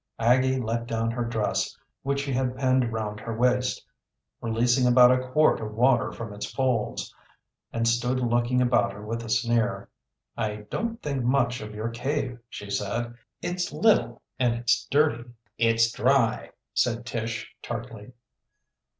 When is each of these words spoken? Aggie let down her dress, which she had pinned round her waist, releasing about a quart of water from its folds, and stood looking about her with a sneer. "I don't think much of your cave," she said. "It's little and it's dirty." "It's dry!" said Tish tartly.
Aggie 0.17 0.59
let 0.59 0.87
down 0.87 1.11
her 1.11 1.23
dress, 1.23 1.77
which 2.01 2.21
she 2.21 2.33
had 2.33 2.57
pinned 2.57 2.91
round 2.91 3.19
her 3.19 3.37
waist, 3.37 3.85
releasing 4.41 4.87
about 4.87 5.11
a 5.11 5.27
quart 5.27 5.61
of 5.61 5.75
water 5.75 6.11
from 6.11 6.33
its 6.33 6.51
folds, 6.51 7.13
and 7.71 7.87
stood 7.87 8.19
looking 8.19 8.63
about 8.63 8.93
her 8.93 9.05
with 9.05 9.23
a 9.23 9.29
sneer. 9.29 9.89
"I 10.35 10.65
don't 10.71 10.99
think 11.03 11.23
much 11.23 11.61
of 11.61 11.75
your 11.75 11.89
cave," 11.89 12.39
she 12.49 12.71
said. 12.71 13.13
"It's 13.43 13.71
little 13.71 14.23
and 14.39 14.55
it's 14.55 14.87
dirty." 14.89 15.25
"It's 15.59 15.91
dry!" 15.91 16.49
said 16.73 17.05
Tish 17.05 17.53
tartly. 17.61 18.11